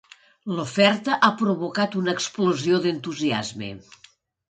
L'oferta 0.59 1.19
ha 1.27 1.29
provocat 1.43 1.99
una 2.01 2.17
explosió 2.17 2.83
d'entusiasme. 2.87 3.75